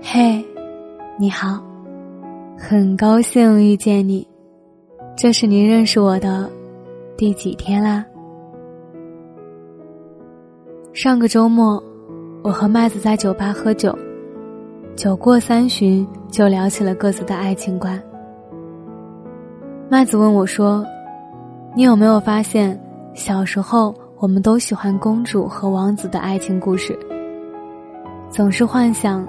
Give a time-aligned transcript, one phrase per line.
[0.00, 0.44] 嘿，
[1.18, 1.60] 你好，
[2.56, 4.26] 很高兴遇见你。
[5.16, 6.48] 这是您认识我的
[7.16, 8.04] 第几天啦？
[10.92, 11.82] 上个周末，
[12.42, 13.96] 我和麦子在酒吧喝酒，
[14.96, 18.00] 酒过三巡就聊起了各自的爱情观。
[19.90, 20.86] 麦子问我说
[21.74, 22.80] ：“你有没有发现，
[23.14, 26.96] 小时候我们都喜欢公主和王子的爱情故事，
[28.30, 29.26] 总是幻想。”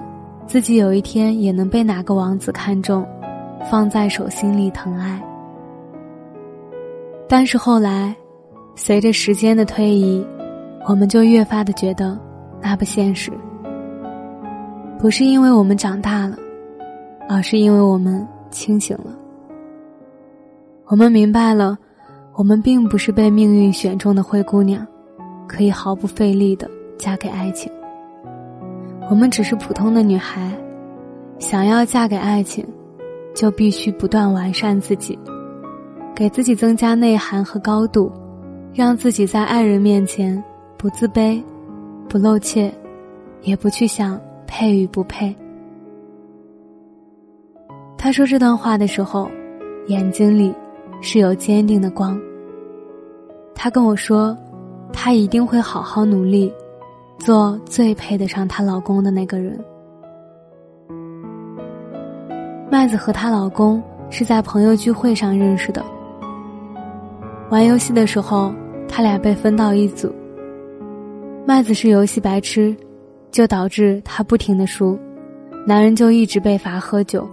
[0.50, 3.06] 自己有一天也能被哪个王子看中，
[3.70, 5.22] 放在手心里疼爱。
[7.28, 8.12] 但是后来，
[8.74, 10.26] 随着时间的推移，
[10.88, 12.18] 我们就越发的觉得
[12.60, 13.30] 那不现实。
[14.98, 16.36] 不是因为我们长大了，
[17.28, 19.16] 而是因为我们清醒了。
[20.86, 21.78] 我们明白了，
[22.34, 24.84] 我们并不是被命运选中的灰姑娘，
[25.46, 27.70] 可以毫不费力的嫁给爱情。
[29.10, 30.56] 我们只是普通的女孩，
[31.40, 32.64] 想要嫁给爱情，
[33.34, 35.18] 就必须不断完善自己，
[36.14, 38.08] 给自己增加内涵和高度，
[38.72, 40.40] 让自己在爱人面前
[40.78, 41.42] 不自卑、
[42.08, 42.72] 不露怯，
[43.42, 45.34] 也不去想配与不配。
[47.98, 49.28] 他说这段话的时候，
[49.88, 50.54] 眼睛里
[51.00, 52.16] 是有坚定的光。
[53.56, 54.38] 他跟我说，
[54.92, 56.52] 他一定会好好努力。
[57.20, 59.62] 做最配得上她老公的那个人。
[62.70, 65.84] 麦子和她老公是在朋友聚会上认识的。
[67.50, 68.50] 玩游戏的时候，
[68.88, 70.10] 他俩被分到一组。
[71.46, 72.74] 麦子是游戏白痴，
[73.30, 74.98] 就导致他不停的输，
[75.66, 77.28] 男人就一直被罚喝酒。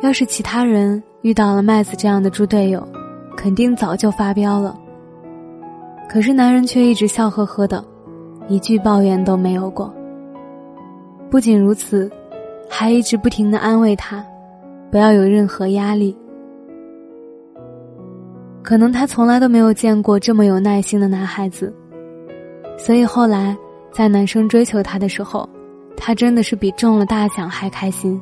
[0.00, 2.86] 要是其他人遇到了麦子这样的猪队友，
[3.36, 4.78] 肯定早就发飙了。
[6.08, 7.84] 可是男人却一直笑呵呵的。
[8.48, 9.94] 一句抱怨都没有过。
[11.30, 12.10] 不仅如此，
[12.68, 14.24] 还一直不停的安慰他，
[14.90, 16.16] 不要有任何压力。
[18.62, 21.74] 可能他从来都没有见过这么有耐心的男孩子，
[22.76, 23.56] 所以后来
[23.92, 25.48] 在男生追求她的时候，
[25.96, 28.20] 他真的是比中了大奖还开心。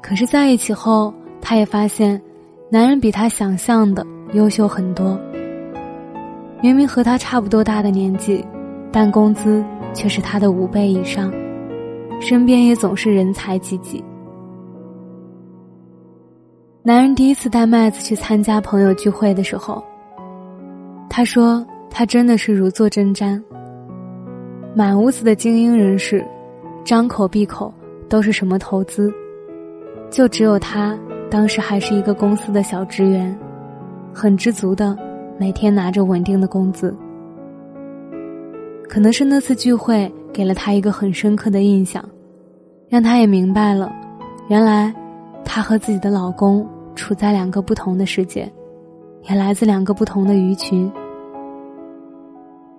[0.00, 2.20] 可是在一起后，他也发现，
[2.70, 5.18] 男人比他想象的优秀很多。
[6.62, 8.44] 明明和他差不多大的年纪，
[8.90, 11.32] 但工资却是他的五倍以上，
[12.20, 14.02] 身边也总是人才济济。
[16.82, 19.84] 男人第一次带麦子去参加朋友聚会的时候，
[21.10, 23.42] 他说他真的是如坐针毡。
[24.74, 26.24] 满屋子的精英人士，
[26.84, 27.72] 张口闭口
[28.08, 29.12] 都是什么投资，
[30.10, 30.98] 就只有他
[31.30, 33.36] 当时还是一个公司的小职员，
[34.12, 34.96] 很知足的。
[35.38, 36.96] 每天拿着稳定的工资，
[38.88, 42.02] 可能是那次聚会给了他一个很深刻的印象，
[42.88, 43.92] 让他也明白了，
[44.48, 44.94] 原来
[45.44, 48.50] 他和自己的老公处在两个不同的世界，
[49.28, 50.90] 也来自两个不同的鱼群。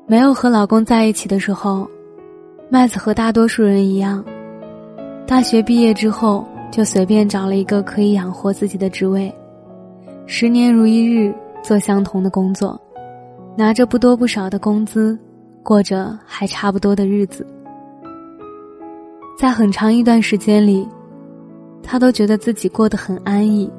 [0.07, 1.87] 没有和老公在一起的时候，
[2.69, 4.25] 麦子和大多数人一样，
[5.27, 9.31] 大学毕业之后就随便找了一个可以养活自己的职位，
[10.25, 11.31] 十年如一日。
[11.67, 12.79] 做相同的工作，
[13.57, 15.19] 拿着不多不少的工资，
[15.61, 17.45] 过着还差不多的日子。
[19.37, 20.87] 在很长一段时间里，
[21.83, 23.69] 她都觉得自己过得很安逸。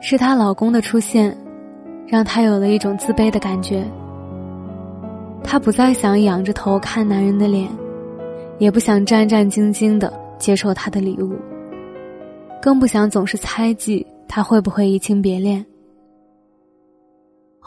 [0.00, 1.36] 是她老公的出现，
[2.06, 3.84] 让她有了一种自卑的感觉。
[5.44, 7.68] 她不再想仰着头看男人的脸，
[8.56, 11.34] 也不想战战兢兢的接受他的礼物，
[12.62, 15.62] 更不想总是猜忌他会不会移情别恋。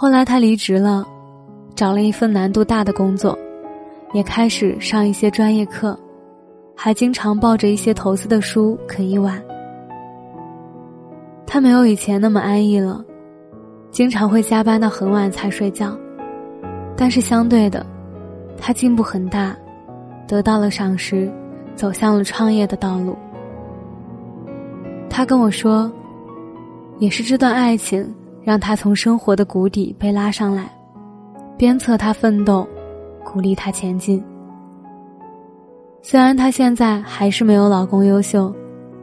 [0.02, 1.06] 后来他离职了，
[1.76, 3.38] 找了一份难度大的工作，
[4.14, 6.00] 也开始上一些专业课，
[6.74, 9.44] 还经常抱着一些投资的书啃一晚。
[11.46, 13.04] 他没有以前那么安逸了，
[13.92, 15.94] 经常会加班到很晚才睡觉，
[16.96, 17.86] 但是相对的，
[18.58, 19.54] 他进步很大，
[20.26, 21.30] 得到了赏识，
[21.76, 23.18] 走向了创业的道路。
[25.10, 25.92] 他跟我说，
[27.00, 28.10] 也是这段爱情。
[28.44, 30.72] 让他从生活的谷底被拉上来，
[31.58, 32.68] 鞭策他奋斗，
[33.24, 34.24] 鼓励他前进。
[36.02, 38.54] 虽然她现在还是没有老公优秀，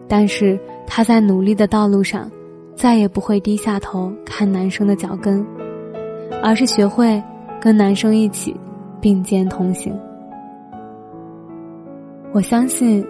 [0.09, 2.31] 但是她在努力的道路上，
[2.75, 5.47] 再也不会低下头看男生的脚跟，
[6.43, 7.23] 而是学会
[7.61, 8.57] 跟男生一起
[8.99, 9.95] 并肩同行。
[12.33, 13.07] 我相信，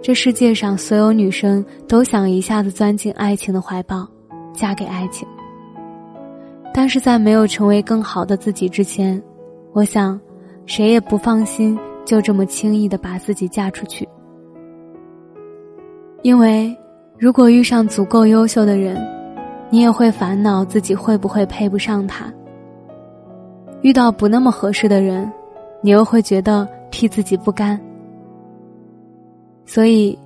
[0.00, 4.08] 这世界上所有女生都想一下子钻进爱情的怀抱，
[4.54, 5.28] 嫁给爱情。
[6.78, 9.20] 但是在没有成为更好的自己之前，
[9.72, 10.18] 我想，
[10.64, 14.08] 谁也不放心就这么轻易的把自己嫁出去。
[16.22, 16.72] 因为，
[17.18, 18.96] 如果遇上足够优秀的人，
[19.70, 22.32] 你也会烦恼自己会不会配不上他；
[23.82, 25.28] 遇到不那么合适的人，
[25.82, 27.76] 你又会觉得替自己不甘。
[29.66, 30.16] 所以，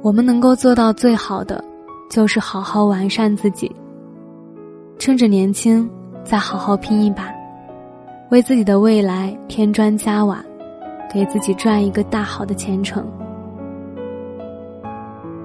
[0.00, 1.62] 我们能够做到最好的，
[2.10, 3.70] 就是好好完善自己。
[4.98, 5.88] 趁着年轻，
[6.24, 7.32] 再好好拼一把，
[8.30, 10.42] 为自己的未来添砖加瓦，
[11.12, 13.06] 给自己赚一个大好的前程。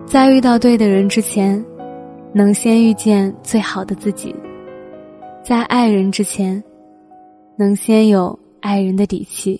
[0.05, 1.63] 在遇到对的人之前，
[2.33, 4.33] 能先遇见最好的自己；
[5.43, 6.63] 在爱人之前，
[7.57, 9.59] 能先有爱人的底气。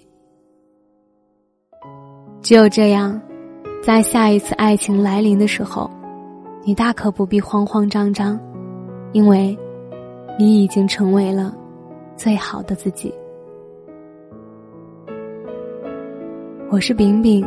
[2.42, 3.19] 只有这样，
[3.83, 5.89] 在下一次爱情来临的时候，
[6.63, 8.39] 你大可不必慌慌张张，
[9.12, 9.57] 因为，
[10.39, 11.53] 你已经成为了
[12.15, 13.13] 最好的自己。
[16.71, 17.45] 我是饼饼，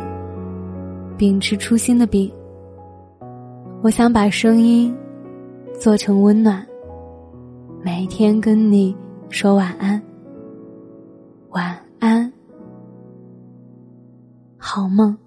[1.17, 2.31] 秉持初心的饼。
[3.81, 4.95] 我想把声音
[5.79, 6.63] 做成温暖，
[7.81, 8.95] 每天跟你
[9.27, 9.99] 说晚安，
[11.49, 12.31] 晚安，
[14.55, 15.17] 好梦。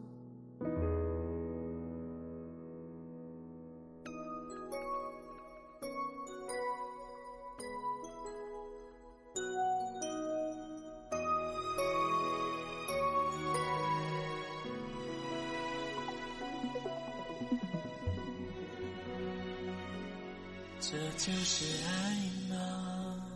[20.88, 23.26] 这就是爱吗？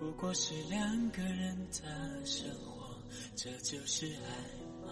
[0.00, 2.96] 不过是两个人的生活，
[3.36, 4.28] 这就是爱
[4.84, 4.90] 吗？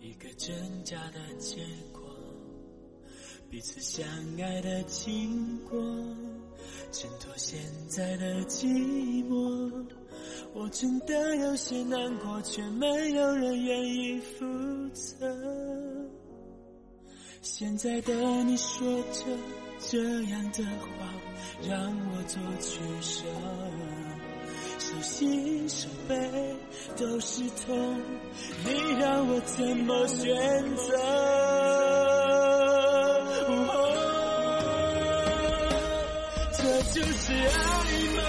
[0.00, 1.60] 一个真假的结
[1.92, 2.10] 果，
[3.48, 4.04] 彼此相
[4.42, 5.80] 爱的经过，
[6.90, 7.56] 衬托现
[7.88, 8.66] 在的寂
[9.28, 9.86] 寞。
[10.54, 14.44] 我真的有些难过，却没有人愿意负
[14.92, 15.24] 责。
[17.40, 18.14] 现在的
[18.44, 19.24] 你说着
[19.78, 20.88] 这样的话，
[21.68, 23.24] 让我做取舍。
[24.78, 26.16] 手心手背
[26.96, 28.00] 都是痛，
[28.64, 28.70] 你
[29.00, 30.26] 让我怎么选
[30.76, 30.96] 择？
[36.56, 36.62] 这
[36.92, 37.44] 就是爱
[38.16, 38.22] 吗？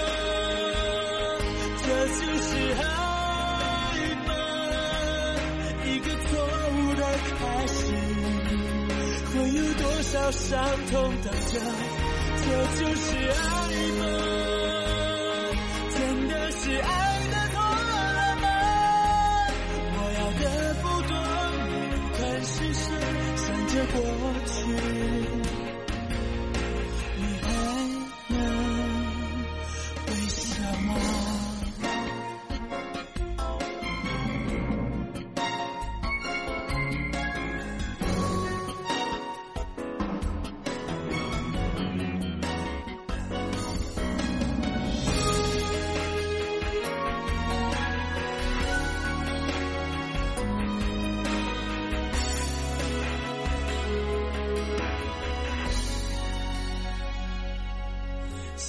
[10.12, 10.58] 少伤
[10.90, 11.60] 痛等着？
[12.42, 12.44] 这
[12.80, 13.69] 就是爱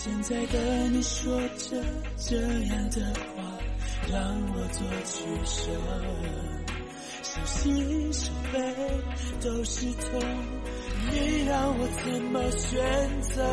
[0.03, 1.77] 现在的你说着
[2.17, 3.05] 这样的
[3.35, 3.43] 话，
[4.09, 4.19] 让
[4.51, 5.69] 我做取舍，
[7.21, 8.59] 手心手背
[9.43, 10.19] 都是痛，
[11.11, 13.45] 你让我怎么选择？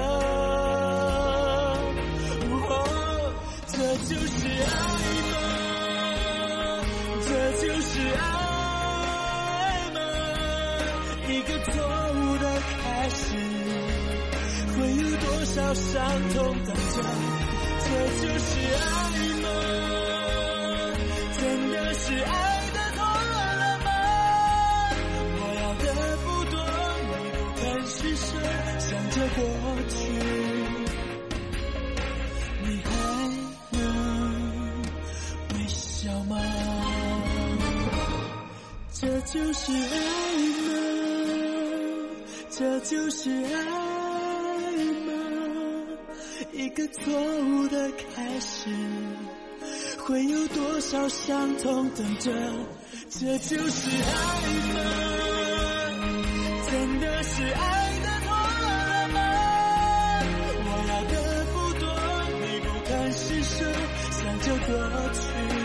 [15.69, 16.97] 多少伤痛等着？
[17.85, 18.81] 这就是爱
[19.43, 19.47] 吗？
[21.39, 22.33] 真的是爱
[22.73, 23.37] 的痛了
[23.85, 23.89] 吗？
[25.37, 25.87] 我要的
[26.25, 26.57] 不多，
[27.05, 28.27] 你不肯施舍，
[28.79, 29.39] 想着过
[29.91, 29.95] 去，
[32.65, 32.89] 你还
[33.73, 33.79] 能
[35.53, 36.33] 微笑吗？
[38.95, 39.77] 这就是爱
[40.65, 40.71] 吗？
[42.49, 43.98] 这就是爱。
[46.69, 48.69] 一个错误的开始，
[50.05, 52.31] 会有多少伤痛等着？
[53.09, 54.13] 这就是爱
[54.75, 54.81] 吗？
[56.71, 58.29] 真的是爱的痛
[58.61, 59.19] 了吗？
[60.67, 61.15] 我要的
[61.55, 61.89] 不多，
[62.43, 63.65] 你不敢施舍，
[64.11, 64.69] 想着过
[65.15, 65.58] 去。